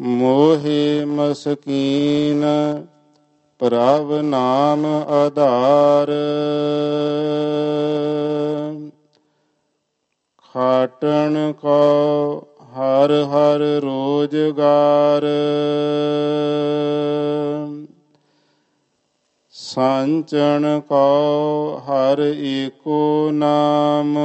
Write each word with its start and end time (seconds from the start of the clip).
ਮੋਹਿ 0.00 1.04
ਮਸਕੀਨ, 1.04 2.44
ਪ੍ਰਭ 3.58 4.12
ਨਾਮ 4.12 4.86
ਆਧਾਰ। 5.08 6.10
ਖਾਟਣ 10.52 11.52
ਕੋ 11.52 12.38
ਹਰ 12.62 13.12
ਹਰ 13.12 13.60
ਰੋਜਗਾਰ। 13.82 15.26
ਸੰਚਣ 19.74 20.80
ਕੋ 20.80 21.78
ਹਰ 21.78 22.18
ਏਕੋ 22.36 23.30
ਨਾਮ। 23.32 24.18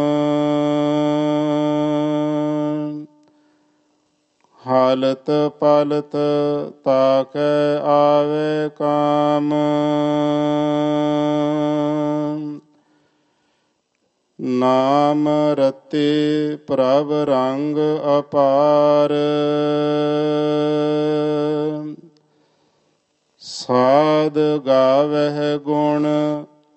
ਹਾਲਤ 4.68 5.32
ਪਲਤ 5.60 6.16
ਤਾਕੈ 6.84 7.78
ਆਵੇ 7.84 8.70
ਕਾਮ। 8.70 9.54
ਨਾਮ 14.40 15.30
ਰਤੇ 15.30 16.58
ਪ੍ਰਭ 16.68 17.12
ਰੰਗ 17.12 17.78
ਅਪਾਰ। 18.20 19.14
ਸਾਧ 23.68 24.66
ਗਾਵਹਿ 24.66 25.58
ਗੁਣ 25.58 26.08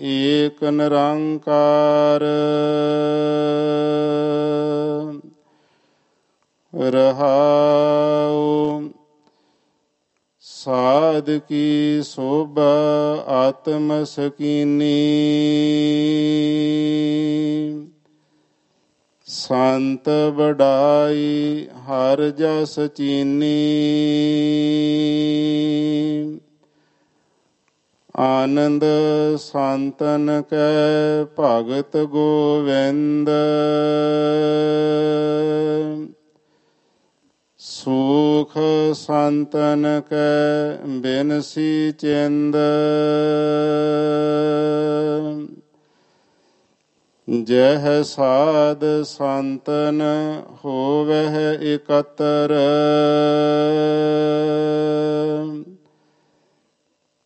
ਏਕ 0.01 0.65
ਨਿਰੰਕਾਰ। 0.65 2.21
ਰਹਾਉ, 6.75 8.83
ਸਾਧ 10.41 11.31
ਕੀ 11.31 12.03
ਸੋਭਾ 12.03 13.25
ਆਤਮ 13.27 14.05
ਸਕੀਨੀ। 14.05 15.11
ਸੰਤ 19.27 20.09
ਵਡਾਈ 20.35 21.69
ਹਰ 21.75 22.31
ਜਸ 22.31 22.81
ਚੀਨੀ। 22.81 23.79
ਆਨੰਦ 28.19 28.85
ਸੰਤਨ 29.37 30.43
ਕੈ 30.51 31.25
ਭਗਤ 31.41 31.97
ਗੋਵਿੰਦ। 31.97 33.31
ਸੁਖ 37.59 38.53
ਸੰਤਨ 38.95 40.03
ਕੈ 40.11 40.77
ਬਿਨਸੀ 40.87 41.93
ਚਿੰਦ। 41.93 42.57
ਜਹ 47.45 48.03
ਸਾਧ 48.03 49.03
ਸੰਤਨ 49.03 50.03
ਹੋਵਹਿ 50.65 51.75
ਇਕਤਰ। 51.75 52.55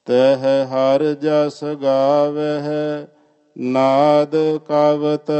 ਤਹ 0.04 0.44
ਹਰ 0.66 1.14
ਜਸ 1.14 1.64
ਗਾਵਹਿ, 1.64 3.06
ਨਾਦ 3.58 4.36
ਕਵਤ। 4.56 5.30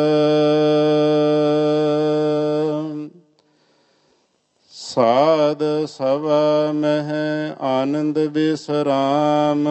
ਸਾਧ 4.71 5.87
ਸਭਾ 5.87 6.73
ਮਹਿ 6.73 7.55
ਆਨੰਦ 7.61 8.27
ਬਿਸਰਾਮ। 8.27 9.69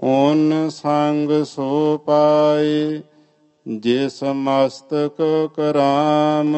ਓਨ 0.00 0.68
ਸੰਗ 0.68 1.44
ਸੋ 1.44 1.98
ਪਾਏ 2.06 3.00
ਜਿਸ 3.68 4.22
ਮਸਤਕ 4.22 5.48
ਕਰਾਮ। 5.56 6.56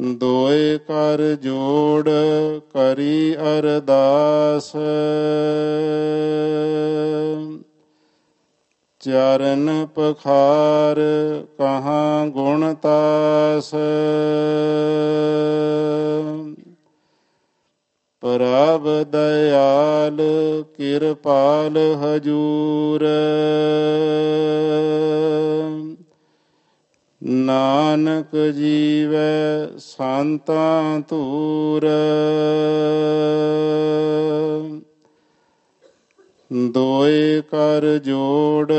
ਦੋਏ 0.00 0.78
ਕਰ 0.78 1.36
ਜੋੜ 1.36 2.08
ਕਰੀ 2.72 3.36
ਅਰਦਾਸ। 3.36 4.72
ਚਰਨ 9.00 9.86
ਪਖਾਰ 9.94 10.96
ਕਹਾਂ 11.58 12.26
ਗੁਣ 12.26 12.74
ਤਾਸ। 12.74 13.70
ਪ੍ਰਭ 18.20 19.02
ਦਇਆਲ 19.02 20.18
ਕਿਰਪਾਲ 20.76 21.78
ਹਜੂਰ। 21.78 23.06
ਨਾਨਕ 27.22 28.36
ਜੀਵੈ 28.36 29.68
ਸੰਤਾਂ 29.78 31.00
ਤੂਰ 31.00 31.86
ਦੋਏ 36.70 37.40
ਕਰ 37.40 37.98
ਜੋੜ 37.98 38.72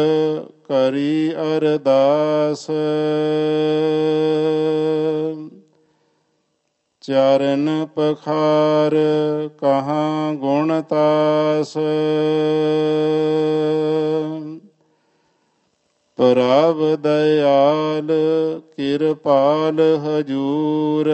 ਕਰੀ 0.68 1.34
ਅਰਦਾਸ। 1.34 2.68
ਚਰਨ 7.02 7.88
ਪਖਾਰ 7.96 8.96
ਕਹਾਂ 9.60 10.34
ਗੁਣ 10.34 10.82
ਤਾਸ। 10.82 11.78
ਪ੍ਰਭ 16.22 16.96
ਦਇਆਲ 16.96 18.08
ਕਿਰਪਾਲ 18.78 19.80
ਹਜੂਰ। 19.80 21.10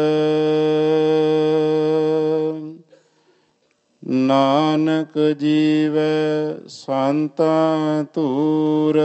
ਨਾਨਕ 4.08 5.18
ਜੀਵੈ 5.40 6.58
ਸੰਤਾਂ 6.68 8.04
ਤੂਰ 8.04 9.00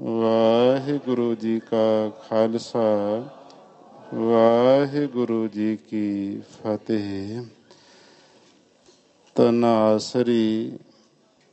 ਵਾਹਿਗੁਰੂ 0.00 1.34
ਜੀ 1.34 1.60
ਕਾ 1.60 2.10
ਖਾਲਸਾ, 2.28 3.24
ਵਾਹਿਗੁਰੂ 4.14 5.48
ਜੀ 5.48 5.76
ਕੀ 5.76 6.40
ਫਤਿਹ। 6.52 7.42
ਤਨਾਸਰੀ 9.34 10.72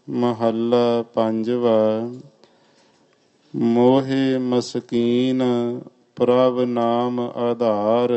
ਮਹੱਲਾ 0.10 1.02
ਪੰਜਵਾ, 1.14 2.10
ਮੋਹਿ 3.56 4.38
ਮਸਕੀਨ 4.38 5.44
ਪ੍ਰਭ 6.16 6.60
ਨਾਮ 6.60 7.20
ਆਧਾਰ, 7.20 8.14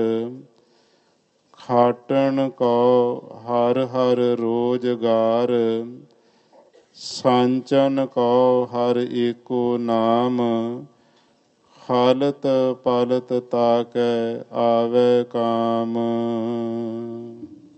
ਖਾਟਣ 1.53 2.49
ਕੋ 2.49 2.71
ਹਰ 3.47 3.79
ਹਰ 3.87 4.19
ਰੋਜਗਾਰ, 4.39 5.53
ਸੰਚਨ 6.95 8.07
ਕੋ 8.07 8.69
ਹਰ 8.75 8.97
ਏਕੋ 9.13 9.79
ਨਾਮ 9.79 10.41
ਹਾਲਤ 11.91 12.47
ਪਾਲਤ 12.85 13.33
ਤਾਕੈ 13.51 14.45
ਆਵੇ 14.53 15.25
ਕਾਮ। 15.25 15.99